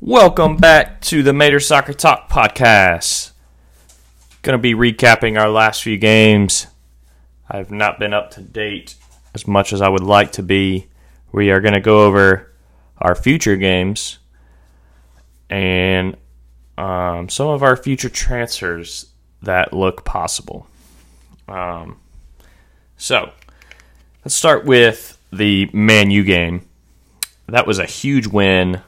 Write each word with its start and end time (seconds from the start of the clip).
Welcome 0.00 0.58
back 0.58 1.00
to 1.02 1.24
the 1.24 1.32
Mader 1.32 1.60
Soccer 1.60 1.92
Talk 1.92 2.30
podcast. 2.30 3.32
Going 4.42 4.56
to 4.56 4.62
be 4.62 4.72
recapping 4.72 5.36
our 5.36 5.48
last 5.48 5.82
few 5.82 5.98
games. 5.98 6.68
I've 7.50 7.72
not 7.72 7.98
been 7.98 8.14
up 8.14 8.30
to 8.32 8.40
date 8.40 8.94
as 9.34 9.48
much 9.48 9.72
as 9.72 9.82
I 9.82 9.88
would 9.88 10.04
like 10.04 10.30
to 10.32 10.42
be. 10.44 10.86
We 11.32 11.50
are 11.50 11.60
going 11.60 11.74
to 11.74 11.80
go 11.80 12.06
over 12.06 12.54
our 12.98 13.16
future 13.16 13.56
games 13.56 14.20
and 15.50 16.16
um, 16.78 17.28
some 17.28 17.48
of 17.48 17.64
our 17.64 17.76
future 17.76 18.08
transfers 18.08 19.06
that 19.42 19.72
look 19.72 20.04
possible. 20.04 20.68
Um, 21.48 21.98
so, 22.96 23.32
let's 24.24 24.36
start 24.36 24.64
with 24.64 25.18
the 25.32 25.68
Man 25.72 26.12
U 26.12 26.22
game. 26.22 26.68
That 27.48 27.66
was 27.66 27.80
a 27.80 27.84
huge 27.84 28.28
win 28.28 28.80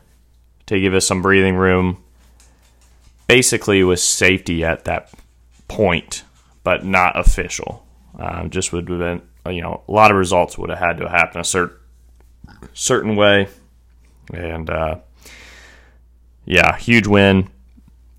to 0.70 0.80
give 0.80 0.94
us 0.94 1.04
some 1.04 1.20
breathing 1.20 1.56
room. 1.56 2.00
Basically, 3.26 3.82
was 3.82 4.00
safety 4.00 4.64
at 4.64 4.84
that 4.84 5.12
point, 5.66 6.22
but 6.62 6.84
not 6.84 7.18
official. 7.18 7.84
Um, 8.16 8.50
just 8.50 8.72
would 8.72 8.88
have 8.88 8.98
been, 8.98 9.22
you 9.52 9.62
know, 9.62 9.82
a 9.88 9.92
lot 9.92 10.12
of 10.12 10.16
results 10.16 10.56
would 10.56 10.70
have 10.70 10.78
had 10.78 10.98
to 10.98 11.08
happen 11.08 11.40
a 11.40 11.44
certain 11.44 11.76
certain 12.72 13.16
way, 13.16 13.48
and 14.32 14.70
uh, 14.70 14.98
yeah, 16.44 16.76
huge 16.76 17.08
win. 17.08 17.50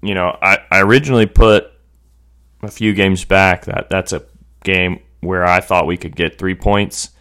You 0.01 0.13
know, 0.13 0.37
I, 0.41 0.57
I 0.69 0.81
originally 0.81 1.27
put 1.27 1.71
a 2.63 2.69
few 2.69 2.93
games 2.93 3.23
back 3.23 3.65
that 3.65 3.89
that's 3.89 4.11
a 4.11 4.23
game 4.65 4.99
where 5.21 5.45
I 5.45 5.61
thought 5.61 5.87
we 5.87 5.97
could 5.97 6.17
get 6.17 6.37
three 6.37 6.55
points. 6.55 7.11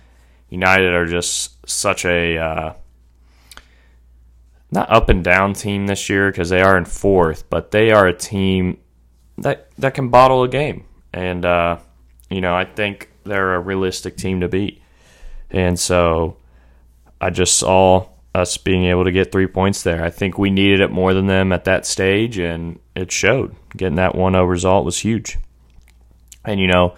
United 0.49 0.93
are 0.93 1.07
just 1.07 1.57
such 1.69 2.05
a 2.05 2.37
uh, 2.37 2.73
not 4.71 4.91
up 4.91 5.09
and 5.09 5.25
down 5.25 5.53
team 5.53 5.87
this 5.87 6.09
year 6.09 6.31
because 6.31 6.49
they 6.49 6.63
are 6.63 6.77
in 6.77 6.85
fourth, 6.85 7.49
but 7.51 7.71
they 7.71 7.91
are 7.91 8.07
a 8.07 8.13
team 8.13 8.79
that 9.39 9.71
that 9.79 9.95
can 9.95 10.09
bottle 10.09 10.43
a 10.43 10.49
game, 10.49 10.85
and 11.13 11.45
uh, 11.45 11.79
you 12.29 12.41
know 12.41 12.55
I 12.55 12.65
think 12.65 13.11
they're 13.25 13.55
a 13.55 13.61
realistic 13.61 14.17
team 14.17 14.41
to 14.41 14.49
beat, 14.49 14.83
and 15.51 15.79
so 15.79 16.37
I 17.21 17.31
just 17.31 17.59
saw 17.59 18.07
us 18.35 18.57
being 18.57 18.85
able 18.85 19.05
to 19.05 19.13
get 19.13 19.33
three 19.33 19.47
points 19.47 19.83
there. 19.83 20.05
I 20.05 20.11
think 20.11 20.39
we 20.39 20.51
needed 20.51 20.81
it 20.81 20.91
more 20.91 21.15
than 21.15 21.27
them 21.27 21.53
at 21.53 21.65
that 21.65 21.85
stage, 21.85 22.39
and 22.39 22.79
it 22.95 23.11
showed. 23.11 23.55
Getting 23.77 23.97
that 23.97 24.15
1 24.15 24.33
0 24.33 24.45
result 24.45 24.85
was 24.85 24.99
huge. 24.99 25.39
And, 26.45 26.61
you 26.61 26.67
know, 26.67 26.95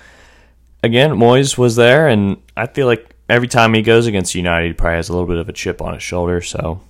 again, 0.82 1.12
Moyes 1.12 1.56
was 1.58 1.76
there, 1.76 2.06
and 2.06 2.36
I 2.56 2.66
feel 2.66 2.86
like 2.86 3.14
every 3.28 3.48
time 3.48 3.74
he 3.74 3.82
goes 3.82 4.06
against 4.06 4.34
United, 4.34 4.66
he 4.68 4.72
probably 4.74 4.96
has 4.96 5.08
a 5.08 5.12
little 5.12 5.26
bit 5.26 5.38
of 5.38 5.48
a 5.48 5.52
chip 5.52 5.80
on 5.80 5.94
his 5.94 6.02
shoulder. 6.02 6.40
So 6.40 6.80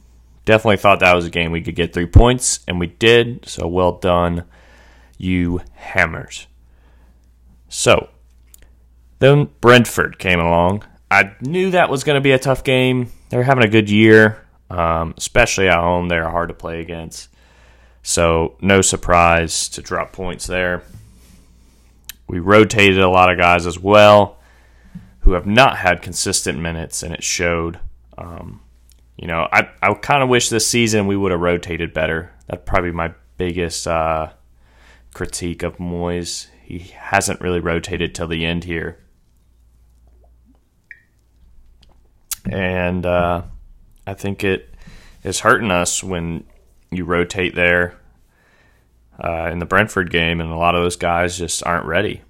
definitely 0.45 0.77
thought 0.77 1.01
that 1.01 1.15
was 1.15 1.27
a 1.27 1.31
game 1.31 1.53
we 1.53 1.63
could 1.63 1.77
get 1.77 1.93
three 1.93 2.07
points, 2.07 2.61
and 2.67 2.79
we 2.79 2.87
did. 2.87 3.49
So 3.49 3.67
well 3.67 3.93
done, 3.93 4.45
you 5.19 5.61
Hammers. 5.75 6.47
So 7.69 8.09
then 9.19 9.51
Brentford 9.61 10.19
came 10.19 10.41
along. 10.41 10.85
I 11.11 11.35
knew 11.41 11.71
that 11.71 11.91
was 11.91 12.05
going 12.05 12.17
to 12.17 12.21
be 12.21 12.33
a 12.33 12.39
tough 12.39 12.65
game. 12.65 13.13
They're 13.29 13.43
having 13.43 13.65
a 13.65 13.69
good 13.69 13.91
year, 13.91 14.45
um, 14.71 15.15
especially 15.17 15.69
at 15.69 15.79
home. 15.79 16.09
They're 16.09 16.29
hard 16.29 16.49
to 16.49 16.55
play 16.55 16.81
against. 16.81 17.29
So, 18.03 18.57
no 18.61 18.81
surprise 18.81 19.69
to 19.69 19.83
drop 19.83 20.13
points 20.13 20.49
there. 20.49 20.83
We 22.27 22.41
rotated 22.41 22.99
a 22.99 23.09
lot 23.09 23.31
of 23.31 23.39
guys 23.39 23.65
as 23.65 23.79
well 23.79 24.39
who 25.21 25.33
have 25.35 25.47
not 25.47 25.77
had 25.77 26.03
consistent 26.03 26.59
minutes, 26.59 27.03
and 27.03 27.15
it 27.15 27.23
showed. 27.23 27.79
Um, 28.19 28.61
you 29.23 29.29
know, 29.29 29.49
I, 29.53 29.71
I 29.81 29.95
kind 29.95 30.23
of 30.23 30.29
wish 30.29 30.49
this 30.51 30.67
season 30.67 31.07
we 31.07 31.17
would 31.17 31.31
have 31.31 31.41
rotated 31.41 31.95
better. 31.95 32.33
That'd 32.49 32.67
probably 32.67 32.91
be 32.91 32.97
my 32.97 33.15
biggest 33.39 33.87
uh, 33.87 34.33
critique 35.15 35.63
of 35.63 35.79
Moyes. 35.79 36.49
He 36.65 36.79
hasn't 36.79 37.41
really 37.41 37.61
rotated 37.61 38.15
till 38.15 38.27
the 38.27 38.45
end 38.45 38.65
here. 38.65 38.99
and 42.51 43.07
uh, 43.07 43.43
I 44.07 44.15
think 44.15 44.45
it 44.45 44.75
is 45.23 45.41
hurting 45.41 45.71
us 45.71 46.03
when 46.03 46.45
you 46.91 47.05
rotate 47.05 47.55
there 47.55 47.99
uh, 49.23 49.49
in 49.53 49.59
the 49.59 49.67
Brentford 49.67 50.11
game, 50.11 50.41
and 50.41 50.51
a 50.51 50.57
lot 50.57 50.75
of 50.75 50.83
those 50.83 50.97
guys 50.97 51.39
just 51.39 51.65
aren't 51.65 51.87
ready. 51.87 52.23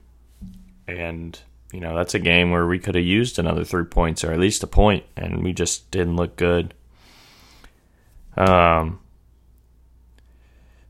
And 0.87 1.39
you 1.73 1.81
know 1.81 1.97
that's 1.97 2.15
a 2.15 2.19
game 2.19 2.51
where 2.51 2.67
we 2.67 2.79
could 2.79 2.95
have 2.95 3.05
used 3.05 3.39
another 3.39 3.65
three 3.65 3.85
points 3.85 4.25
or 4.25 4.33
at 4.33 4.39
least 4.39 4.63
a 4.63 4.67
point, 4.67 5.05
and 5.17 5.43
we 5.43 5.53
just 5.53 5.91
didn't 5.91 6.17
look 6.17 6.37
good. 6.37 6.75
Um, 8.37 9.01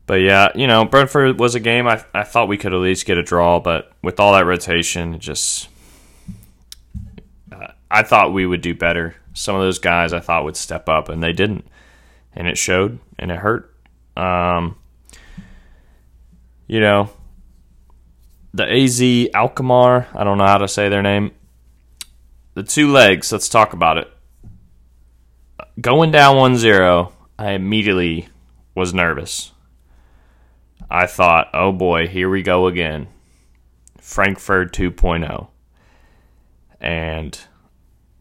but 0.05 0.15
yeah, 0.15 0.49
you 0.55 0.67
know 0.67 0.85
Brentford 0.85 1.39
was 1.39 1.55
a 1.55 1.59
game 1.59 1.87
I 1.87 2.03
I 2.13 2.23
thought 2.23 2.47
we 2.47 2.57
could 2.57 2.73
at 2.73 2.79
least 2.79 3.05
get 3.05 3.17
a 3.17 3.23
draw, 3.23 3.59
but 3.59 3.91
with 4.01 4.19
all 4.19 4.33
that 4.33 4.45
rotation, 4.45 5.19
just 5.19 5.69
I 7.93 8.01
thought 8.01 8.33
we 8.33 8.47
would 8.47 8.61
do 8.61 8.73
better. 8.73 9.15
Some 9.33 9.55
of 9.55 9.61
those 9.61 9.77
guys 9.77 10.13
I 10.13 10.19
thought 10.19 10.45
would 10.45 10.57
step 10.57 10.89
up, 10.89 11.09
and 11.09 11.21
they 11.21 11.31
didn't, 11.31 11.67
and 12.33 12.47
it 12.47 12.57
showed, 12.57 12.97
and 13.19 13.29
it 13.29 13.37
hurt. 13.37 13.71
Um, 14.17 14.77
you 16.65 16.79
know, 16.79 17.11
the 18.51 18.67
AZ 18.67 18.99
Alkmaar, 19.35 20.07
I 20.15 20.23
don't 20.23 20.39
know 20.39 20.47
how 20.47 20.57
to 20.57 20.67
say 20.67 20.89
their 20.89 21.03
name. 21.03 21.33
The 22.55 22.63
two 22.63 22.91
legs, 22.91 23.31
let's 23.31 23.47
talk 23.47 23.73
about 23.73 23.99
it. 23.99 24.11
Going 25.79 26.09
down 26.09 26.37
1 26.37 26.57
0, 26.57 27.11
I 27.37 27.51
immediately 27.51 28.27
was 28.75 28.93
nervous. 28.93 29.51
I 30.89 31.07
thought, 31.07 31.49
oh 31.53 31.71
boy, 31.71 32.07
here 32.07 32.29
we 32.29 32.43
go 32.43 32.67
again. 32.67 33.07
Frankfurt 33.99 34.73
2.0. 34.73 35.47
And 36.79 37.39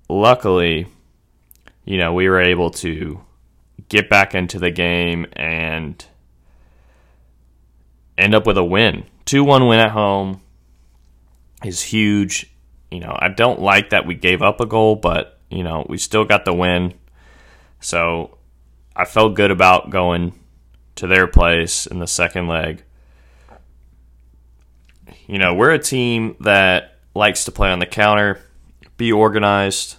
luckily, 0.09 0.87
you 1.85 1.99
know, 1.99 2.15
we 2.15 2.29
were 2.29 2.41
able 2.41 2.71
to 2.71 3.21
get 3.89 4.09
back 4.09 4.35
into 4.35 4.59
the 4.59 4.71
game 4.71 5.27
and 5.33 6.05
end 8.17 8.35
up 8.35 8.47
with 8.47 8.57
a 8.57 8.65
win. 8.65 9.05
2 9.25 9.45
1 9.45 9.67
win 9.67 9.81
at 9.81 9.91
home 9.91 10.41
is 11.65 11.83
huge. 11.83 12.51
You 12.91 13.01
know, 13.01 13.17
I 13.19 13.29
don't 13.29 13.61
like 13.61 13.91
that 13.91 14.07
we 14.07 14.15
gave 14.15 14.43
up 14.43 14.61
a 14.61 14.67
goal, 14.67 14.97
but, 14.97 15.41
you 15.51 15.63
know, 15.63 15.87
we 15.89 15.99
still 15.99 16.25
got 16.25 16.45
the 16.45 16.55
win. 16.55 16.95
So 17.81 18.39
I 18.95 19.05
felt 19.05 19.35
good 19.35 19.51
about 19.51 19.91
going 19.91 20.39
to 20.97 21.07
their 21.07 21.27
place 21.27 21.87
in 21.87 21.99
the 21.99 22.07
second 22.07 22.49
leg. 22.49 22.85
You 25.27 25.39
know, 25.39 25.55
we're 25.55 25.71
a 25.71 25.79
team 25.79 26.37
that 26.41 26.99
likes 27.15 27.45
to 27.45 27.53
play 27.53 27.71
on 27.71 27.79
the 27.79 27.87
counter, 27.87 28.41
be 28.97 29.13
organized, 29.13 29.97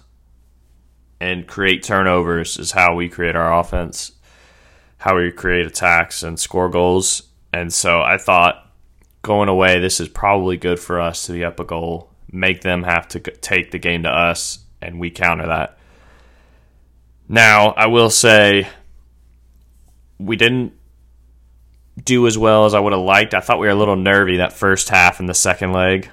and 1.20 1.46
create 1.46 1.82
turnovers 1.82 2.58
is 2.58 2.72
how 2.72 2.94
we 2.94 3.08
create 3.08 3.36
our 3.36 3.58
offense, 3.58 4.12
how 4.98 5.16
we 5.16 5.30
create 5.32 5.66
attacks 5.66 6.22
and 6.22 6.38
score 6.38 6.68
goals. 6.68 7.22
And 7.52 7.72
so 7.72 8.02
I 8.02 8.18
thought 8.18 8.70
going 9.22 9.48
away, 9.48 9.80
this 9.80 10.00
is 10.00 10.08
probably 10.08 10.56
good 10.56 10.78
for 10.78 11.00
us 11.00 11.26
to 11.26 11.32
be 11.32 11.44
up 11.44 11.58
a 11.58 11.64
goal, 11.64 12.10
make 12.30 12.60
them 12.60 12.82
have 12.82 13.08
to 13.08 13.20
take 13.20 13.70
the 13.70 13.78
game 13.78 14.02
to 14.02 14.10
us, 14.10 14.60
and 14.82 15.00
we 15.00 15.10
counter 15.10 15.46
that. 15.46 15.78
Now, 17.28 17.70
I 17.70 17.86
will 17.86 18.10
say 18.10 18.68
we 20.18 20.36
didn't 20.36 20.72
do 22.02 22.26
as 22.26 22.36
well 22.36 22.66
as 22.66 22.74
I 22.74 22.80
would 22.80 22.92
have 22.92 23.02
liked. 23.02 23.34
I 23.34 23.40
thought 23.40 23.58
we 23.58 23.66
were 23.66 23.72
a 23.72 23.76
little 23.76 23.96
nervy 23.96 24.38
that 24.38 24.52
first 24.52 24.88
half 24.88 25.20
in 25.20 25.26
the 25.26 25.34
second 25.34 25.72
leg. 25.72 26.10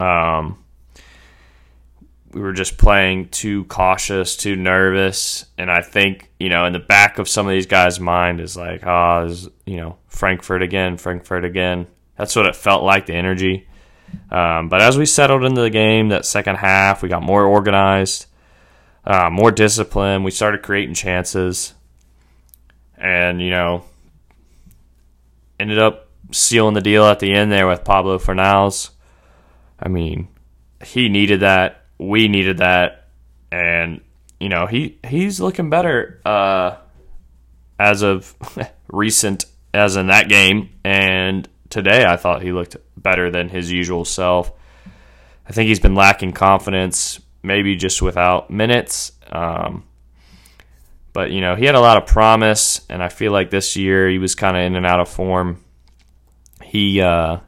Um, 0.00 0.64
we 2.32 2.40
were 2.40 2.52
just 2.52 2.78
playing 2.78 3.28
too 3.28 3.64
cautious, 3.64 4.36
too 4.36 4.56
nervous, 4.56 5.46
and 5.56 5.70
I 5.70 5.82
think 5.82 6.30
you 6.38 6.48
know 6.48 6.66
in 6.66 6.72
the 6.72 6.78
back 6.78 7.18
of 7.18 7.28
some 7.28 7.46
of 7.46 7.52
these 7.52 7.66
guys' 7.66 7.98
mind 7.98 8.40
is 8.40 8.56
like, 8.56 8.86
oh, 8.86 9.24
is, 9.24 9.48
you 9.66 9.76
know, 9.76 9.96
Frankfurt 10.08 10.62
again, 10.62 10.98
Frankfurt 10.98 11.44
again. 11.44 11.86
That's 12.16 12.36
what 12.36 12.46
it 12.46 12.56
felt 12.56 12.82
like, 12.82 13.06
the 13.06 13.14
energy. 13.14 13.68
Um, 14.30 14.68
but 14.68 14.80
as 14.80 14.98
we 14.98 15.06
settled 15.06 15.44
into 15.44 15.60
the 15.60 15.70
game, 15.70 16.08
that 16.08 16.26
second 16.26 16.56
half, 16.56 17.02
we 17.02 17.08
got 17.08 17.22
more 17.22 17.44
organized, 17.44 18.26
uh, 19.04 19.30
more 19.30 19.50
discipline. 19.50 20.24
We 20.24 20.30
started 20.30 20.62
creating 20.62 20.94
chances, 20.94 21.74
and 22.98 23.40
you 23.40 23.50
know, 23.50 23.84
ended 25.58 25.78
up 25.78 26.08
sealing 26.32 26.74
the 26.74 26.80
deal 26.80 27.04
at 27.04 27.20
the 27.20 27.32
end 27.32 27.50
there 27.50 27.66
with 27.66 27.84
Pablo 27.84 28.18
Fornals. 28.18 28.90
I 29.80 29.88
mean, 29.88 30.28
he 30.84 31.08
needed 31.08 31.40
that 31.40 31.84
we 31.98 32.28
needed 32.28 32.58
that, 32.58 33.08
and 33.50 34.00
you 34.40 34.48
know 34.48 34.66
he 34.66 34.98
he's 35.06 35.40
looking 35.40 35.68
better 35.68 36.20
uh, 36.24 36.76
as 37.78 38.02
of 38.02 38.34
recent 38.88 39.44
as 39.74 39.96
in 39.96 40.06
that 40.06 40.28
game, 40.28 40.70
and 40.84 41.48
today 41.70 42.04
I 42.06 42.16
thought 42.16 42.42
he 42.42 42.52
looked 42.52 42.76
better 42.96 43.30
than 43.30 43.48
his 43.48 43.70
usual 43.70 44.04
self. 44.04 44.52
I 45.46 45.52
think 45.52 45.68
he's 45.68 45.80
been 45.80 45.94
lacking 45.94 46.32
confidence, 46.32 47.20
maybe 47.42 47.74
just 47.74 48.00
without 48.02 48.50
minutes. 48.50 49.12
Um, 49.30 49.84
but 51.18 51.32
you 51.32 51.40
know 51.40 51.56
he 51.56 51.64
had 51.64 51.74
a 51.74 51.80
lot 51.80 51.96
of 51.96 52.06
promise, 52.06 52.80
and 52.88 53.02
I 53.02 53.08
feel 53.08 53.32
like 53.32 53.50
this 53.50 53.74
year 53.74 54.08
he 54.08 54.18
was 54.18 54.36
kind 54.36 54.56
of 54.56 54.62
in 54.62 54.76
and 54.76 54.86
out 54.86 55.00
of 55.00 55.08
form. 55.08 55.64
He, 56.62 57.00
uh, 57.00 57.38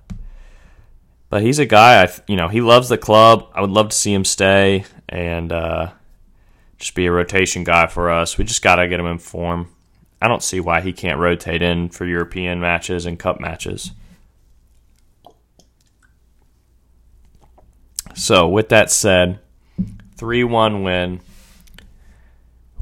but 1.29 1.43
he's 1.43 1.61
a 1.61 1.67
guy. 1.67 2.03
I 2.03 2.09
you 2.27 2.35
know 2.35 2.49
he 2.49 2.61
loves 2.61 2.89
the 2.89 2.99
club. 2.99 3.49
I 3.55 3.61
would 3.61 3.71
love 3.71 3.91
to 3.91 3.97
see 3.97 4.13
him 4.13 4.25
stay 4.25 4.87
and 5.09 5.53
uh, 5.53 5.93
just 6.79 6.97
be 6.97 7.07
a 7.07 7.13
rotation 7.13 7.63
guy 7.63 7.87
for 7.87 8.11
us. 8.11 8.37
We 8.37 8.43
just 8.43 8.61
got 8.61 8.75
to 8.75 8.89
get 8.89 8.99
him 8.99 9.07
in 9.07 9.19
form. 9.19 9.69
I 10.21 10.27
don't 10.27 10.43
see 10.43 10.59
why 10.59 10.81
he 10.81 10.93
can't 10.93 11.21
rotate 11.21 11.63
in 11.63 11.91
for 11.91 12.07
European 12.07 12.59
matches 12.59 13.07
and 13.07 13.21
cup 13.21 13.39
matches. 13.39 13.93
So, 18.17 18.49
with 18.49 18.71
that 18.71 18.91
said, 18.91 19.39
3 20.17 20.43
1 20.43 20.83
win. 20.83 21.21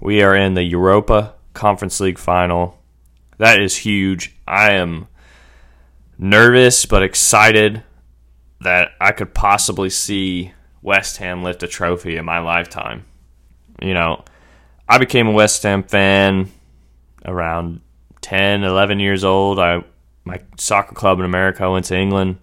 We 0.09 0.23
are 0.23 0.35
in 0.35 0.55
the 0.55 0.63
Europa 0.63 1.35
Conference 1.53 2.01
League 2.01 2.19
final. 2.19 2.79
That 3.37 3.61
is 3.61 3.77
huge. 3.77 4.35
I 4.47 4.71
am 4.71 5.07
nervous 6.17 6.87
but 6.87 7.03
excited 7.03 7.83
that 8.63 8.93
I 9.03 9.13
could 9.13 9.35
possibly 9.35 9.91
see 9.91 10.55
West 10.81 11.19
Ham 11.19 11.43
lift 11.43 11.63
a 11.63 11.69
trophy 11.69 12.17
in 12.17 12.25
my 12.25 12.39
lifetime. 12.39 13.05
You 13.83 13.93
know, 13.93 14.25
I 14.89 14.97
became 14.97 15.29
a 15.29 15.33
West 15.33 15.63
Ham 15.65 15.83
fan 15.83 16.53
around 17.27 17.83
10, 18.23 18.65
11 18.65 19.01
years 19.01 19.25
old. 19.25 19.59
I 19.59 19.85
my 20.25 20.41
soccer 20.57 20.95
club 20.95 21.19
in 21.19 21.27
America 21.27 21.71
went 21.71 21.85
to 21.85 21.99
England. 21.99 22.39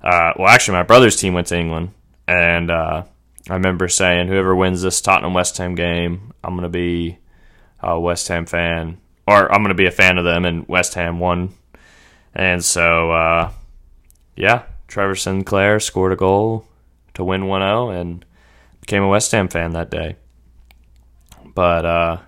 Uh, 0.00 0.34
well, 0.38 0.46
actually, 0.46 0.74
my 0.74 0.84
brother's 0.84 1.16
team 1.16 1.34
went 1.34 1.48
to 1.48 1.58
England, 1.58 1.90
and 2.28 2.70
uh, 2.70 3.02
I 3.48 3.54
remember 3.54 3.88
saying, 3.88 4.28
"Whoever 4.28 4.54
wins 4.54 4.82
this 4.82 5.00
Tottenham 5.00 5.34
West 5.34 5.56
Ham 5.58 5.74
game, 5.74 6.32
I'm 6.44 6.54
going 6.54 6.62
to 6.62 6.68
be 6.68 7.18
a 7.80 7.98
West 7.98 8.28
Ham 8.28 8.46
fan, 8.46 8.98
or 9.26 9.50
I'm 9.50 9.62
going 9.62 9.68
to 9.70 9.74
be 9.74 9.86
a 9.86 9.92
fan 9.92 10.18
of 10.18 10.24
them." 10.24 10.44
And 10.44 10.68
West 10.68 10.94
Ham 10.94 11.18
won, 11.18 11.54
and 12.34 12.64
so 12.64 13.10
uh, 13.12 13.50
yeah, 14.36 14.64
Trevor 14.88 15.14
Sinclair 15.14 15.80
scored 15.80 16.12
a 16.12 16.16
goal 16.16 16.66
to 17.14 17.24
win 17.24 17.42
1-0, 17.42 18.00
and 18.00 18.24
became 18.80 19.02
a 19.02 19.08
West 19.08 19.32
Ham 19.32 19.48
fan 19.48 19.72
that 19.72 19.90
day. 19.90 20.16
But 21.54 21.84
uh, 21.84 22.18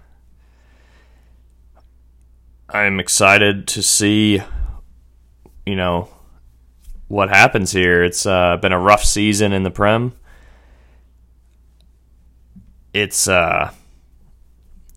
I'm 2.69 3.01
excited 3.01 3.69
to 3.69 3.83
see, 3.83 4.43
you 5.67 5.77
know, 5.77 6.09
what 7.09 7.29
happens 7.29 7.73
here. 7.73 8.03
It's 8.03 8.27
uh, 8.27 8.57
been 8.57 8.73
a 8.73 8.79
rough 8.79 9.05
season 9.05 9.53
in 9.53 9.63
the 9.63 9.71
Prem. 9.71 10.15
It's 12.93 13.27
uh, 13.29 13.73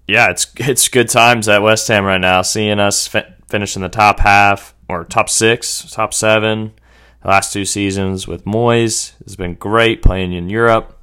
yeah, 0.07 0.29
it's 0.29 0.47
it's 0.57 0.87
good 0.87 1.09
times 1.09 1.47
at 1.47 1.61
West 1.61 1.87
Ham 1.87 2.05
right 2.05 2.19
now. 2.19 2.41
Seeing 2.41 2.79
us 2.79 3.07
fi- 3.07 3.33
finish 3.47 3.75
in 3.75 3.81
the 3.81 3.89
top 3.89 4.19
half 4.19 4.75
or 4.89 5.03
top 5.03 5.29
six, 5.29 5.89
top 5.91 6.13
seven, 6.13 6.73
the 7.21 7.29
last 7.29 7.53
two 7.53 7.65
seasons 7.65 8.27
with 8.27 8.45
Moyes 8.45 9.13
has 9.23 9.35
been 9.35 9.55
great. 9.55 10.01
Playing 10.01 10.33
in 10.33 10.49
Europe 10.49 10.99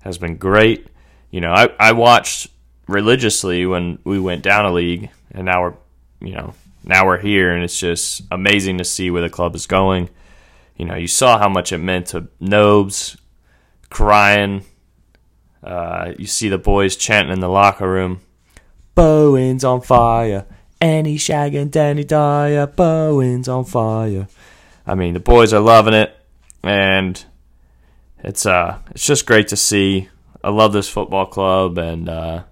has 0.00 0.18
been 0.18 0.36
great. 0.36 0.86
You 1.30 1.40
know, 1.40 1.52
I 1.52 1.70
I 1.78 1.92
watched 1.92 2.48
religiously 2.86 3.66
when 3.66 3.98
we 4.04 4.18
went 4.18 4.42
down 4.42 4.64
a 4.64 4.72
league, 4.72 5.10
and 5.32 5.44
now 5.44 5.62
we're 5.62 5.74
you 6.20 6.32
know, 6.32 6.54
now 6.84 7.06
we're 7.06 7.18
here 7.18 7.52
and 7.52 7.62
it's 7.62 7.78
just 7.78 8.22
amazing 8.30 8.78
to 8.78 8.84
see 8.84 9.10
where 9.10 9.22
the 9.22 9.30
club 9.30 9.54
is 9.54 9.66
going. 9.66 10.10
You 10.76 10.84
know, 10.84 10.94
you 10.94 11.08
saw 11.08 11.38
how 11.38 11.48
much 11.48 11.72
it 11.72 11.78
meant 11.78 12.06
to 12.08 12.28
Nobes 12.40 13.16
crying. 13.90 14.64
Uh, 15.62 16.12
you 16.18 16.26
see 16.26 16.48
the 16.48 16.58
boys 16.58 16.96
chanting 16.96 17.32
in 17.32 17.40
the 17.40 17.48
locker 17.48 17.90
room, 17.90 18.20
Bowen's 18.94 19.64
on 19.64 19.80
fire, 19.80 20.46
Annie 20.80 21.18
shagging 21.18 21.70
Danny 21.70 22.04
Dyer, 22.04 22.66
Bowen's 22.66 23.48
on 23.48 23.64
fire. 23.64 24.28
I 24.86 24.94
mean, 24.94 25.14
the 25.14 25.20
boys 25.20 25.52
are 25.52 25.60
loving 25.60 25.94
it, 25.94 26.16
and 26.62 27.22
it's 28.20 28.46
uh, 28.46 28.78
it's 28.90 29.04
just 29.04 29.26
great 29.26 29.48
to 29.48 29.56
see. 29.56 30.08
I 30.42 30.50
love 30.50 30.72
this 30.72 30.88
football 30.88 31.26
club, 31.26 31.78
and 31.78 32.08
uh, 32.08 32.44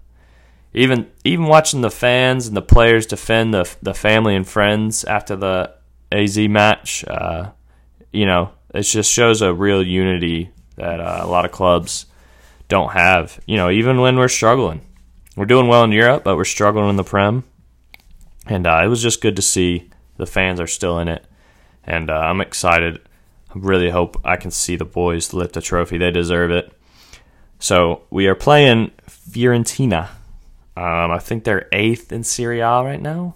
even 0.75 1.11
even 1.25 1.47
watching 1.47 1.81
the 1.81 1.91
fans 1.91 2.47
and 2.47 2.56
the 2.56 2.62
players 2.62 3.06
defend 3.06 3.55
the 3.55 3.73
the 3.82 3.94
family 3.94 4.37
and 4.37 4.47
friends 4.47 5.05
after 5.05 5.37
the 5.37 5.73
AZ 6.12 6.37
match, 6.38 7.05
uh, 7.06 7.50
you 8.12 8.26
know, 8.26 8.50
it 8.75 8.82
just 8.82 9.12
shows 9.12 9.43
a 9.43 9.55
real 9.55 9.82
unity 9.82 10.50
that 10.76 11.00
uh, 11.00 11.20
a 11.23 11.26
lot 11.26 11.44
of 11.44 11.52
clubs 11.52 12.06
don't 12.69 12.93
have. 12.93 13.41
You 13.47 13.57
know, 13.57 13.71
even 13.71 14.01
when 14.01 14.17
we're 14.17 14.29
struggling, 14.29 14.81
we're 15.37 15.47
doing 15.47 15.69
well 15.69 15.85
in 15.85 15.93
Europe, 15.93 16.25
but 16.25 16.37
we're 16.37 16.45
struggling 16.45 16.89
in 16.89 16.97
the 16.97 17.05
Prem, 17.05 17.45
and 18.47 18.67
uh, 18.67 18.81
it 18.85 18.89
was 18.89 19.03
just 19.03 19.21
good 19.21 19.37
to 19.37 19.43
see 19.43 19.91
the 20.17 20.27
fans 20.27 20.61
are 20.61 20.67
still 20.67 20.99
in 20.99 21.09
it, 21.09 21.25
and 21.85 22.11
uh, 22.11 22.19
I'm 22.19 22.41
excited. 22.41 23.01
I 23.51 23.53
really 23.55 23.91
hope 23.91 24.21
I 24.25 24.37
can 24.37 24.51
see 24.51 24.77
the 24.77 24.85
boys 24.85 25.33
lift 25.33 25.57
a 25.57 25.61
trophy. 25.61 25.99
They 25.99 26.11
deserve 26.11 26.51
it. 26.51 26.73
So 27.59 28.03
we 28.11 28.27
are 28.27 28.35
playing 28.35 28.91
Fiorentina 29.09 30.11
um, 30.77 31.11
I 31.11 31.19
think 31.19 31.45
they're 31.45 31.69
eighth 31.73 32.12
in 32.12 32.23
Serie 32.23 32.61
A 32.61 32.83
right 32.83 33.01
now, 33.01 33.35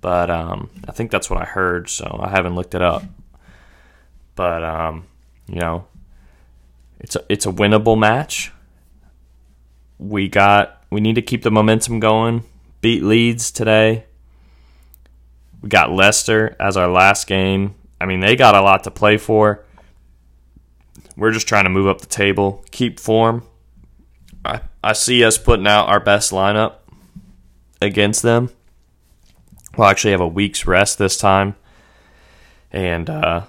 but 0.00 0.30
um, 0.30 0.70
I 0.88 0.92
think 0.92 1.10
that's 1.10 1.28
what 1.28 1.38
I 1.38 1.44
heard. 1.44 1.90
So 1.90 2.20
I 2.22 2.30
haven't 2.30 2.54
looked 2.54 2.74
it 2.74 2.80
up. 2.80 3.02
But 4.34 4.64
um, 4.64 5.06
you 5.46 5.60
know, 5.60 5.84
it's 7.02 7.16
a 7.16 7.24
it's 7.28 7.46
a 7.46 7.52
winnable 7.52 7.98
match. 7.98 8.52
We 9.98 10.28
got 10.28 10.84
we 10.90 11.00
need 11.00 11.16
to 11.16 11.22
keep 11.22 11.42
the 11.42 11.50
momentum 11.50 12.00
going. 12.00 12.44
Beat 12.80 13.02
Leeds 13.02 13.50
today. 13.50 14.06
We 15.60 15.68
got 15.68 15.92
Leicester 15.92 16.56
as 16.58 16.76
our 16.76 16.88
last 16.88 17.26
game. 17.26 17.74
I 18.00 18.06
mean, 18.06 18.20
they 18.20 18.34
got 18.34 18.56
a 18.56 18.62
lot 18.62 18.84
to 18.84 18.90
play 18.90 19.16
for. 19.16 19.64
We're 21.16 21.30
just 21.30 21.46
trying 21.46 21.64
to 21.64 21.70
move 21.70 21.86
up 21.86 22.00
the 22.00 22.06
table, 22.06 22.64
keep 22.70 22.98
form, 22.98 23.44
I, 24.44 24.60
I 24.82 24.92
see 24.92 25.24
us 25.24 25.38
putting 25.38 25.66
out 25.66 25.88
our 25.88 26.00
best 26.00 26.32
lineup 26.32 26.76
against 27.80 28.22
them. 28.22 28.50
We'll 29.76 29.88
actually 29.88 30.10
have 30.12 30.20
a 30.20 30.28
week's 30.28 30.66
rest 30.66 30.98
this 30.98 31.16
time. 31.16 31.54
And 32.70 33.08
uh, 33.08 33.46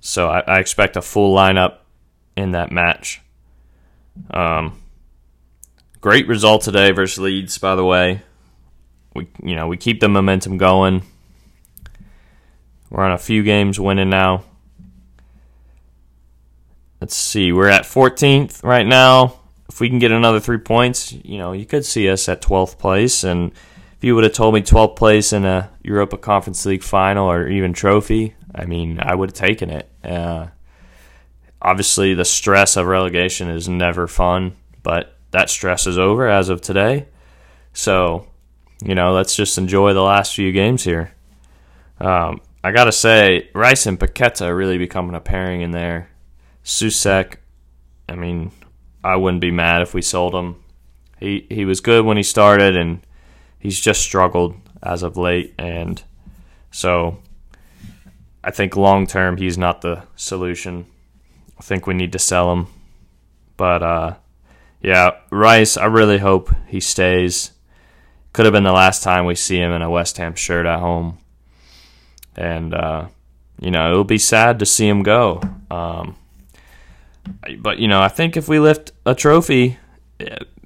so 0.00 0.28
I, 0.28 0.40
I, 0.40 0.58
expect 0.58 0.96
a 0.96 1.02
full 1.02 1.34
lineup 1.34 1.78
in 2.36 2.52
that 2.52 2.70
match. 2.70 3.20
Um, 4.30 4.80
great 6.00 6.26
result 6.28 6.62
today 6.62 6.90
versus 6.92 7.18
Leeds, 7.18 7.58
by 7.58 7.74
the 7.74 7.84
way. 7.84 8.22
We 9.14 9.28
you 9.42 9.54
know 9.56 9.66
we 9.66 9.76
keep 9.76 10.00
the 10.00 10.08
momentum 10.08 10.58
going. 10.58 11.02
We're 12.90 13.04
on 13.04 13.12
a 13.12 13.18
few 13.18 13.42
games 13.42 13.80
winning 13.80 14.10
now. 14.10 14.44
Let's 17.00 17.16
see, 17.16 17.52
we're 17.52 17.68
at 17.68 17.82
14th 17.82 18.62
right 18.64 18.86
now 18.86 19.40
if 19.68 19.80
we 19.80 19.88
can 19.88 19.98
get 19.98 20.12
another 20.12 20.40
three 20.40 20.58
points, 20.58 21.12
you 21.12 21.38
know, 21.38 21.52
you 21.52 21.66
could 21.66 21.84
see 21.84 22.08
us 22.08 22.28
at 22.28 22.40
12th 22.40 22.78
place. 22.78 23.24
And 23.24 23.52
if 23.52 24.04
you 24.04 24.14
would 24.14 24.24
have 24.24 24.32
told 24.32 24.54
me 24.54 24.62
12th 24.62 24.96
place 24.96 25.32
in 25.32 25.44
a 25.44 25.70
Europa 25.82 26.16
Conference 26.16 26.64
League 26.64 26.82
final 26.82 27.30
or 27.30 27.48
even 27.48 27.72
trophy, 27.72 28.34
I 28.54 28.64
mean, 28.64 28.98
I 29.00 29.14
would 29.14 29.30
have 29.30 29.34
taken 29.34 29.70
it. 29.70 29.90
Uh, 30.04 30.46
obviously, 31.66 32.14
the 32.14 32.24
stress 32.24 32.76
of 32.76 32.86
relegation 32.86 33.50
is 33.50 33.68
never 33.68 34.06
fun, 34.06 34.56
but 34.84 35.18
that 35.32 35.50
stress 35.50 35.86
is 35.86 35.98
over 35.98 36.28
as 36.28 36.48
of 36.48 36.60
today. 36.60 37.08
So, 37.72 38.28
you 38.82 38.94
know, 38.94 39.12
let's 39.12 39.34
just 39.34 39.58
enjoy 39.58 39.92
the 39.92 40.02
last 40.02 40.34
few 40.34 40.52
games 40.52 40.84
here. 40.84 41.12
Um, 42.00 42.40
I 42.62 42.70
gotta 42.70 42.92
say, 42.92 43.50
Rice 43.52 43.84
and 43.86 43.98
Paqueta 43.98 44.56
really 44.56 44.78
becoming 44.78 45.16
a 45.16 45.20
pairing 45.20 45.60
in 45.60 45.72
there. 45.72 46.08
Soucek, 46.64 47.36
I 48.08 48.14
mean, 48.14 48.52
I 49.02 49.16
wouldn't 49.16 49.40
be 49.40 49.50
mad 49.50 49.82
if 49.82 49.92
we 49.92 50.02
sold 50.02 50.34
him. 50.34 50.62
He 51.18 51.46
he 51.48 51.64
was 51.64 51.80
good 51.80 52.04
when 52.04 52.16
he 52.16 52.22
started, 52.22 52.76
and 52.76 53.04
he's 53.58 53.80
just 53.80 54.02
struggled 54.02 54.54
as 54.82 55.02
of 55.02 55.16
late. 55.16 55.54
And 55.58 56.02
so, 56.70 57.18
I 58.44 58.50
think 58.52 58.76
long 58.76 59.06
term 59.06 59.36
he's 59.36 59.58
not 59.58 59.80
the 59.80 60.04
solution. 60.14 60.86
I 61.58 61.62
think 61.62 61.86
we 61.86 61.94
need 61.94 62.12
to 62.12 62.18
sell 62.18 62.52
him. 62.52 62.66
But 63.56 63.82
uh, 63.82 64.14
yeah, 64.82 65.16
Rice. 65.30 65.76
I 65.76 65.86
really 65.86 66.18
hope 66.18 66.54
he 66.66 66.80
stays. 66.80 67.52
Could 68.32 68.44
have 68.44 68.52
been 68.52 68.64
the 68.64 68.72
last 68.72 69.02
time 69.02 69.24
we 69.24 69.34
see 69.34 69.56
him 69.56 69.72
in 69.72 69.82
a 69.82 69.90
West 69.90 70.18
Ham 70.18 70.34
shirt 70.34 70.66
at 70.66 70.80
home, 70.80 71.18
and 72.34 72.74
uh, 72.74 73.06
you 73.60 73.70
know 73.70 73.90
it'll 73.90 74.04
be 74.04 74.18
sad 74.18 74.58
to 74.58 74.66
see 74.66 74.86
him 74.86 75.02
go. 75.02 75.40
Um, 75.70 76.16
but 77.58 77.78
you 77.78 77.88
know, 77.88 78.00
I 78.00 78.08
think 78.08 78.36
if 78.36 78.48
we 78.48 78.58
lift 78.58 78.92
a 79.04 79.14
trophy, 79.14 79.78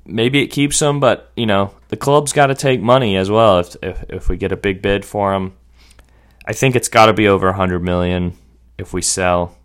maybe 0.05 0.43
it 0.43 0.49
keeps 0.49 0.83
him, 0.83 1.01
But 1.01 1.31
you 1.37 1.47
know, 1.47 1.75
the 1.89 1.97
club's 1.97 2.33
got 2.33 2.49
to 2.49 2.55
take 2.55 2.81
money 2.81 3.17
as 3.17 3.31
well. 3.31 3.61
If 3.61 3.77
if 3.83 4.05
if 4.09 4.29
we 4.29 4.37
get 4.37 4.53
a 4.53 4.57
big 4.57 4.83
bid 4.83 5.05
for 5.05 5.35
him. 5.35 5.55
I 6.47 6.53
think 6.53 6.75
it's 6.75 6.89
got 6.89 7.07
to 7.07 7.13
be 7.13 7.29
over 7.29 7.49
a 7.49 7.53
hundred 7.57 7.83
million 7.85 8.37
if 8.77 8.93
we 8.93 9.03
sell. 9.03 9.57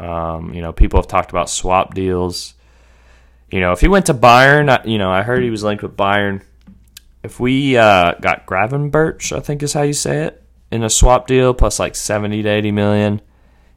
Um, 0.00 0.54
you 0.54 0.62
know, 0.62 0.72
people 0.72 0.98
have 0.98 1.06
talked 1.06 1.30
about 1.30 1.50
swap 1.50 1.92
deals. 1.92 2.54
You 3.50 3.60
know, 3.60 3.72
if 3.72 3.80
he 3.80 3.88
went 3.88 4.06
to 4.06 4.14
Bayern, 4.14 4.86
you 4.86 4.96
know, 4.96 5.10
I 5.10 5.22
heard 5.22 5.42
he 5.42 5.50
was 5.50 5.62
linked 5.62 5.82
with 5.82 5.96
Bayern. 5.96 6.42
if 7.22 7.38
we 7.38 7.76
uh, 7.76 8.14
got 8.14 8.46
Gravenberch, 8.46 9.36
I 9.36 9.40
think 9.40 9.62
is 9.62 9.74
how 9.74 9.82
you 9.82 9.92
say 9.92 10.24
it, 10.24 10.42
in 10.70 10.82
a 10.82 10.88
swap 10.88 11.26
deal 11.26 11.52
plus 11.52 11.78
like 11.78 11.94
70 11.94 12.42
to 12.44 12.48
80 12.48 12.72
million, 12.72 13.20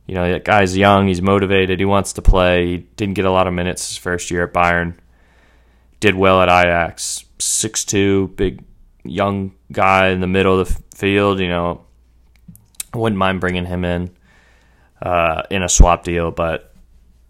you 0.08 0.15
know, 0.15 0.32
that 0.32 0.46
guy's 0.46 0.77
young, 0.77 1.08
he's 1.08 1.22
motivated, 1.22 1.80
he 1.80 1.86
wants 1.86 2.13
to 2.13 2.22
play. 2.22 2.68
He 2.68 2.77
didn't 2.96 3.15
get 3.15 3.25
a 3.25 3.32
lot 3.32 3.48
of 3.48 3.53
minutes 3.53 3.89
his 3.89 3.98
first 3.98 4.32
year 4.32 4.46
at 4.46 4.53
Bayern. 4.53 4.96
Did 6.00 6.15
well 6.15 6.42
at 6.42 6.48
Ajax. 6.48 7.25
6'2, 7.39 8.34
big 8.38 8.63
young 9.03 9.53
guy 9.74 10.10
in 10.10 10.22
the 10.22 10.27
middle 10.27 10.58
of 10.58 10.70
the 10.70 10.98
field, 10.98 11.39
you 11.42 11.50
know. 11.50 11.84
I 12.94 12.98
wouldn't 12.98 13.18
mind 13.18 13.42
bringing 13.42 13.65
him 13.65 13.84
in 13.84 14.12
uh, 15.04 15.44
in 15.50 15.62
a 15.62 15.70
swap 15.70 16.04
deal, 16.04 16.32
but 16.32 16.74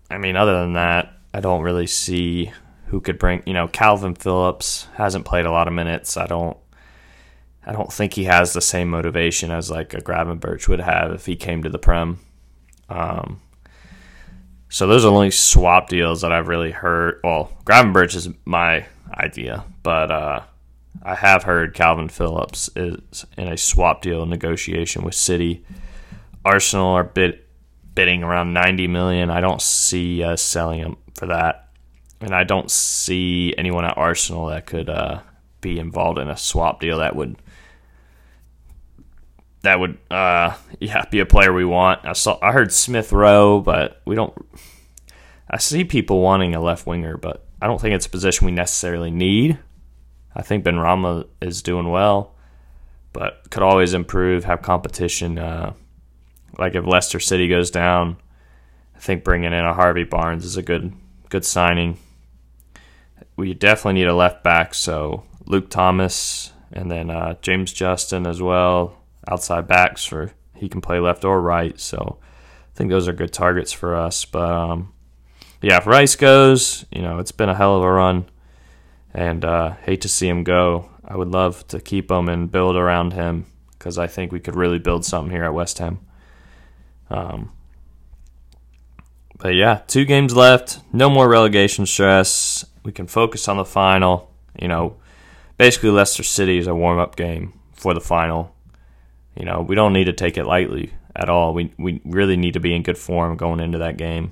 I 0.09 0.19
mean, 0.19 0.35
other 0.35 0.53
than 0.59 0.73
that, 0.73 1.11
I 1.33 1.39
don't 1.39 1.63
really 1.63 1.87
see 1.87 2.51
who 2.85 3.01
could 3.01 3.17
bring. 3.17 3.41
You 3.47 3.53
know, 3.53 3.67
Kalvin 3.67 4.15
Phillips 4.15 4.87
hasn't 4.93 5.25
played 5.25 5.47
a 5.47 5.51
lot 5.51 5.67
of 5.67 5.73
minutes. 5.73 6.15
I 6.15 6.27
don't. 6.27 6.55
I 7.65 7.71
don't 7.71 7.91
think 7.91 8.13
he 8.13 8.25
has 8.25 8.53
the 8.53 8.61
same 8.61 8.89
motivation 8.89 9.49
as 9.49 9.71
like 9.71 9.93
a 9.93 10.01
Gravenberch 10.01 10.67
would 10.67 10.81
have 10.81 11.11
if 11.13 11.25
he 11.25 11.35
came 11.35 11.63
to 11.63 11.69
the 11.69 11.79
Prem. 11.79 12.19
Um, 12.89 13.41
so 14.69 14.85
those 14.85 15.05
are 15.05 15.13
only 15.13 15.31
swap 15.31 15.87
deals 15.87 16.21
that 16.21 16.31
I've 16.31 16.49
really 16.49 16.71
heard. 16.71 17.21
Well, 17.23 17.51
Gravenberch 17.63 18.15
is 18.15 18.29
my 18.45 18.85
idea, 19.13 19.63
but 19.81 20.11
uh, 20.11 20.41
I 21.01 21.15
have 21.15 21.43
heard 21.43 21.73
Kalvin 21.73 22.11
Phillips 22.11 22.69
is 22.75 23.25
in 23.37 23.47
a 23.47 23.57
swap 23.57 24.01
deal 24.01 24.25
negotiation 24.25 25.03
with 25.03 25.15
City. 25.15 25.65
Arsenal 26.43 26.87
are 26.87 27.05
bid, 27.05 27.39
bidding 27.95 28.23
around 28.23 28.53
90 28.53 28.87
million. 28.87 29.29
I 29.29 29.41
don't 29.41 29.61
see 29.61 30.23
us 30.23 30.41
selling 30.41 30.79
him 30.79 30.97
for 31.15 31.27
that, 31.27 31.69
and 32.21 32.33
I 32.33 32.43
don't 32.43 32.69
see 32.69 33.53
anyone 33.57 33.85
at 33.85 33.97
Arsenal 33.97 34.47
that 34.47 34.65
could 34.65 34.89
uh, 34.89 35.21
be 35.61 35.79
involved 35.79 36.19
in 36.19 36.29
a 36.29 36.37
swap 36.37 36.79
deal 36.79 36.99
that 36.99 37.15
would 37.15 37.37
that 39.63 39.79
would 39.79 39.97
uh, 40.11 40.55
yeah 40.79 41.05
be 41.09 41.19
a 41.19 41.25
player 41.25 41.51
we 41.51 41.65
want. 41.65 42.05
I 42.05 42.13
saw 42.13 42.37
I 42.41 42.51
heard 42.51 42.71
Smith 42.71 43.11
Rowe, 43.11 43.59
but 43.61 44.01
we 44.05 44.15
don't. 44.15 44.33
I 45.49 45.57
see 45.57 45.83
people 45.83 46.21
wanting 46.21 46.53
a 46.55 46.61
left 46.61 46.85
winger, 46.85 47.17
but 47.17 47.45
I 47.61 47.67
don't 47.67 47.79
think 47.79 47.95
it's 47.95 48.05
a 48.05 48.09
position 48.09 48.45
we 48.45 48.51
necessarily 48.51 49.11
need. 49.11 49.57
I 50.35 50.41
think 50.41 50.65
Benrahma 50.65 51.27
is 51.41 51.61
doing 51.61 51.89
well, 51.89 52.35
but 53.13 53.49
could 53.49 53.63
always 53.63 53.93
improve. 53.93 54.43
Have 54.43 54.61
competition. 54.61 55.39
Uh, 55.39 55.73
like 56.57 56.75
if 56.75 56.85
Leicester 56.85 57.19
City 57.19 57.47
goes 57.47 57.71
down, 57.71 58.17
I 58.95 58.99
think 58.99 59.23
bringing 59.23 59.53
in 59.53 59.65
a 59.65 59.73
Harvey 59.73 60.03
Barnes 60.03 60.45
is 60.45 60.57
a 60.57 60.63
good 60.63 60.93
good 61.29 61.45
signing. 61.45 61.97
We 63.35 63.53
definitely 63.53 64.01
need 64.01 64.07
a 64.07 64.15
left 64.15 64.43
back, 64.43 64.73
so 64.73 65.23
Luke 65.45 65.69
Thomas 65.69 66.51
and 66.71 66.89
then 66.89 67.09
uh, 67.09 67.35
James 67.41 67.71
Justin 67.73 68.25
as 68.27 68.41
well 68.41 68.97
outside 69.27 69.67
backs 69.67 70.03
for 70.03 70.33
he 70.55 70.69
can 70.69 70.81
play 70.81 70.99
left 70.99 71.25
or 71.25 71.41
right. 71.41 71.79
So 71.79 72.17
I 72.21 72.77
think 72.77 72.89
those 72.89 73.07
are 73.07 73.13
good 73.13 73.33
targets 73.33 73.71
for 73.71 73.95
us. 73.95 74.25
But 74.25 74.49
um, 74.51 74.93
yeah, 75.61 75.77
if 75.77 75.87
Rice 75.87 76.15
goes, 76.15 76.85
you 76.91 77.01
know, 77.01 77.19
it's 77.19 77.31
been 77.31 77.49
a 77.49 77.55
hell 77.55 77.77
of 77.77 77.83
a 77.83 77.91
run, 77.91 78.25
and 79.13 79.45
uh, 79.45 79.71
hate 79.83 80.01
to 80.01 80.09
see 80.09 80.27
him 80.27 80.43
go. 80.43 80.89
I 81.05 81.17
would 81.17 81.29
love 81.29 81.67
to 81.67 81.79
keep 81.79 82.09
him 82.09 82.29
and 82.29 82.51
build 82.51 82.75
around 82.75 83.13
him 83.13 83.45
because 83.71 83.97
I 83.97 84.07
think 84.07 84.31
we 84.31 84.39
could 84.39 84.55
really 84.55 84.79
build 84.79 85.05
something 85.05 85.31
here 85.31 85.43
at 85.43 85.53
West 85.53 85.79
Ham. 85.79 85.99
Um, 87.13 87.51
but 89.37 89.53
yeah, 89.53 89.81
two 89.87 90.05
games 90.05 90.35
left. 90.35 90.79
No 90.91 91.09
more 91.09 91.29
relegation 91.29 91.85
stress. 91.85 92.65
We 92.83 92.91
can 92.91 93.07
focus 93.07 93.47
on 93.47 93.57
the 93.57 93.65
final. 93.65 94.31
You 94.59 94.67
know, 94.67 94.97
basically 95.57 95.91
Leicester 95.91 96.23
City 96.23 96.57
is 96.57 96.67
a 96.67 96.75
warm 96.75 96.97
up 96.97 97.15
game 97.15 97.53
for 97.73 97.93
the 97.93 98.01
final. 98.01 98.55
You 99.37 99.45
know, 99.45 99.61
we 99.61 99.75
don't 99.75 99.93
need 99.93 100.05
to 100.05 100.13
take 100.13 100.37
it 100.37 100.45
lightly 100.45 100.93
at 101.15 101.29
all. 101.29 101.53
We 101.53 101.73
we 101.77 102.01
really 102.03 102.37
need 102.37 102.53
to 102.53 102.59
be 102.59 102.73
in 102.73 102.83
good 102.83 102.97
form 102.97 103.37
going 103.37 103.59
into 103.59 103.77
that 103.77 103.97
game. 103.97 104.31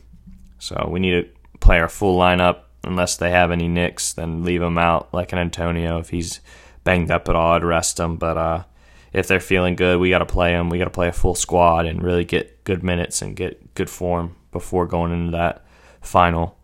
So 0.60 0.88
we 0.92 1.00
need 1.00 1.12
to 1.12 1.30
play 1.60 1.80
our 1.80 1.90
full 1.90 2.18
lineup. 2.18 2.62
Unless 2.84 3.18
they 3.18 3.30
have 3.30 3.52
any 3.52 3.68
nicks, 3.68 4.12
then 4.14 4.44
leave 4.44 4.62
them 4.62 4.80
out 4.80 5.14
like 5.14 5.32
an 5.34 5.38
Antonio. 5.38 6.00
If 6.00 6.10
he's 6.10 6.40
banged 6.84 7.12
up 7.12 7.30
at 7.30 7.36
all, 7.36 7.54
I'd 7.54 7.64
rest 7.64 8.00
him. 8.00 8.16
But 8.16 8.38
uh, 8.38 8.64
if 9.14 9.28
they're 9.28 9.40
feeling 9.40 9.76
good, 9.76 10.00
we 10.00 10.10
got 10.10 10.20
to 10.20 10.26
play 10.26 10.54
them. 10.54 10.70
We 10.70 10.78
got 10.78 10.86
to 10.86 10.92
play 10.92 11.08
a 11.08 11.14
full 11.14 11.36
squad 11.36 11.86
and 11.86 12.02
really 12.02 12.24
get 12.24 12.64
good 12.64 12.84
minutes 12.84 13.22
and 13.22 13.36
get 13.36 13.74
good 13.76 13.90
form 13.90 14.36
before 14.52 14.86
going 14.86 15.12
into 15.12 15.32
that 15.32 15.66
final. 16.02 16.58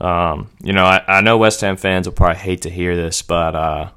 Um, 0.00 0.50
you 0.62 0.72
know, 0.72 0.84
I, 0.84 1.02
I 1.06 1.20
know 1.20 1.38
West 1.38 1.60
Ham 1.60 1.76
fans 1.76 2.06
will 2.06 2.14
probably 2.14 2.40
hate 2.40 2.62
to 2.62 2.70
hear 2.70 2.96
this, 2.96 3.20
but 3.22 3.54
uh, 3.54 3.90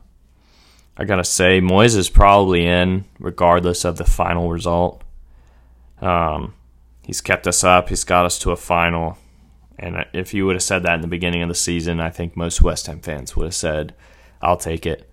I 0.98 1.06
gotta 1.06 1.24
say, 1.24 1.62
Moyes 1.62 1.96
is 1.96 2.10
probably 2.10 2.66
in, 2.66 3.06
regardless 3.20 3.86
of 3.86 3.98
the 3.98 4.06
final 4.06 4.50
result. 4.50 5.04
Um, 6.02 6.56
he's 7.04 7.22
kept 7.22 7.48
us 7.48 7.64
up. 7.64 7.90
He's 7.90 8.04
got 8.04 8.26
us 8.26 8.40
to 8.40 8.52
a 8.52 8.58
final. 8.58 9.18
And 9.78 10.06
if 10.14 10.34
you 10.34 10.46
would 10.46 10.56
have 10.56 10.64
said 10.64 10.84
that 10.84 10.96
in 10.96 11.02
the 11.02 11.08
beginning 11.08 11.42
of 11.42 11.50
the 11.50 11.56
season, 11.56 12.00
I 12.00 12.10
think 12.10 12.36
most 12.36 12.62
West 12.62 12.88
Ham 12.88 13.00
fans 13.00 13.36
would 13.36 13.46
have 13.46 13.56
said, 13.56 13.96
"I'll 14.42 14.58
take 14.58 14.86
it." 14.86 15.10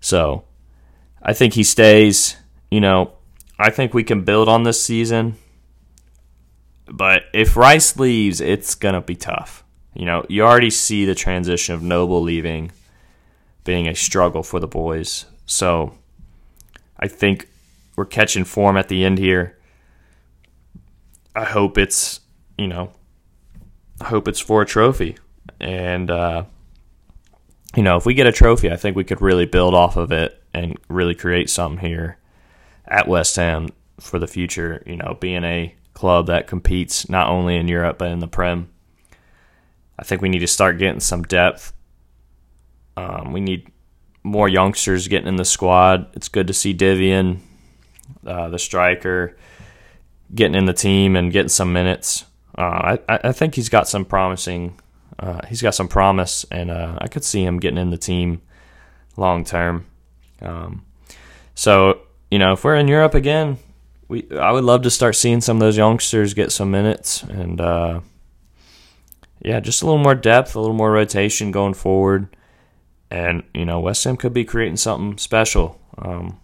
So, 0.00 0.44
I 1.22 1.32
think 1.32 1.54
he 1.54 1.64
stays. 1.64 2.36
You 2.70 2.80
know, 2.80 3.12
I 3.58 3.70
think 3.70 3.94
we 3.94 4.04
can 4.04 4.22
build 4.24 4.48
on 4.48 4.62
this 4.62 4.82
season. 4.82 5.36
But 6.86 7.24
if 7.34 7.56
Rice 7.56 7.96
leaves, 7.98 8.40
it's 8.40 8.74
gonna 8.74 9.02
be 9.02 9.16
tough. 9.16 9.64
You 9.94 10.06
know, 10.06 10.24
you 10.28 10.42
already 10.42 10.70
see 10.70 11.04
the 11.04 11.14
transition 11.14 11.74
of 11.74 11.82
Noble 11.82 12.22
leaving 12.22 12.70
being 13.64 13.88
a 13.88 13.94
struggle 13.94 14.42
for 14.42 14.60
the 14.60 14.66
boys. 14.66 15.26
So 15.44 15.94
I 16.98 17.08
think 17.08 17.48
we're 17.96 18.06
catching 18.06 18.44
form 18.44 18.76
at 18.76 18.88
the 18.88 19.04
end 19.04 19.18
here. 19.18 19.58
I 21.34 21.44
hope 21.44 21.76
it's, 21.76 22.20
you 22.56 22.66
know, 22.66 22.92
I 24.00 24.04
hope 24.04 24.28
it's 24.28 24.40
for 24.40 24.62
a 24.62 24.66
trophy. 24.66 25.18
And, 25.60 26.10
uh, 26.10 26.44
you 27.76 27.82
know, 27.82 27.96
if 27.96 28.06
we 28.06 28.14
get 28.14 28.26
a 28.26 28.32
trophy, 28.32 28.70
I 28.70 28.76
think 28.76 28.96
we 28.96 29.04
could 29.04 29.20
really 29.20 29.46
build 29.46 29.74
off 29.74 29.96
of 29.96 30.12
it 30.12 30.37
and 30.54 30.78
really 30.88 31.14
create 31.14 31.50
something 31.50 31.86
here 31.86 32.18
at 32.86 33.08
West 33.08 33.36
Ham 33.36 33.68
for 34.00 34.18
the 34.18 34.26
future, 34.26 34.82
you 34.86 34.96
know, 34.96 35.16
being 35.20 35.44
a 35.44 35.74
club 35.94 36.26
that 36.26 36.46
competes 36.46 37.08
not 37.08 37.28
only 37.28 37.56
in 37.56 37.68
Europe 37.68 37.98
but 37.98 38.10
in 38.10 38.20
the 38.20 38.28
Prem. 38.28 38.68
I 39.98 40.04
think 40.04 40.22
we 40.22 40.28
need 40.28 40.38
to 40.38 40.46
start 40.46 40.78
getting 40.78 41.00
some 41.00 41.24
depth 41.24 41.72
um, 42.98 43.32
we 43.32 43.40
need 43.40 43.70
more 44.24 44.48
youngsters 44.48 45.06
getting 45.06 45.28
in 45.28 45.36
the 45.36 45.44
squad. 45.44 46.08
It's 46.14 46.28
good 46.28 46.48
to 46.48 46.52
see 46.52 46.72
Divin, 46.72 47.40
uh, 48.26 48.48
the 48.48 48.58
striker, 48.58 49.36
getting 50.34 50.56
in 50.56 50.64
the 50.64 50.72
team 50.72 51.14
and 51.14 51.30
getting 51.30 51.48
some 51.48 51.72
minutes. 51.72 52.24
Uh, 52.56 52.98
I, 53.08 53.20
I 53.24 53.32
think 53.32 53.54
he's 53.54 53.68
got 53.68 53.86
some 53.86 54.04
promising. 54.04 54.80
Uh, 55.16 55.46
he's 55.46 55.62
got 55.62 55.76
some 55.76 55.86
promise, 55.86 56.44
and 56.50 56.72
uh, 56.72 56.98
I 57.00 57.06
could 57.06 57.22
see 57.22 57.44
him 57.44 57.60
getting 57.60 57.78
in 57.78 57.90
the 57.90 57.96
team 57.96 58.42
long 59.16 59.44
term. 59.44 59.86
Um, 60.40 60.84
so 61.54 62.00
you 62.30 62.38
know, 62.38 62.52
if 62.52 62.64
we're 62.64 62.76
in 62.76 62.88
Europe 62.88 63.14
again, 63.14 63.58
we 64.08 64.26
I 64.30 64.52
would 64.52 64.64
love 64.64 64.82
to 64.82 64.90
start 64.90 65.16
seeing 65.16 65.40
some 65.40 65.56
of 65.56 65.60
those 65.60 65.76
youngsters 65.76 66.34
get 66.34 66.52
some 66.52 66.70
minutes, 66.70 67.22
and 67.22 67.60
uh, 67.60 68.00
yeah, 69.40 69.60
just 69.60 69.82
a 69.82 69.86
little 69.86 70.02
more 70.02 70.14
depth, 70.14 70.54
a 70.54 70.60
little 70.60 70.76
more 70.76 70.90
rotation 70.90 71.50
going 71.50 71.74
forward. 71.74 72.28
And, 73.10 73.44
you 73.54 73.64
know, 73.64 73.80
West 73.80 74.04
Ham 74.04 74.16
could 74.16 74.32
be 74.34 74.44
creating 74.44 74.76
something 74.76 75.18
special. 75.18 75.80
Um, 75.96 76.40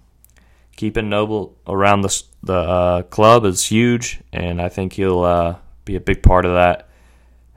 keeping 0.76 1.10
Noble 1.10 1.56
around 1.66 2.02
the, 2.02 2.22
the 2.42 2.54
uh, 2.54 3.02
club 3.02 3.44
is 3.44 3.66
huge, 3.66 4.20
and 4.32 4.62
I 4.62 4.68
think 4.68 4.94
he'll 4.94 5.22
uh, 5.22 5.56
be 5.84 5.96
a 5.96 6.00
big 6.00 6.22
part 6.22 6.44
of 6.44 6.54
that. 6.54 6.88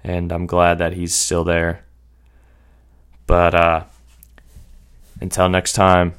And 0.03 0.31
I'm 0.31 0.45
glad 0.45 0.79
that 0.79 0.93
he's 0.93 1.13
still 1.13 1.43
there. 1.43 1.85
But 3.27 3.53
uh, 3.53 3.83
until 5.21 5.49
next 5.49 5.73
time, 5.73 6.13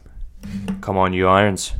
come 0.80 0.96
on, 0.96 1.12
you 1.12 1.28
Irons. 1.28 1.74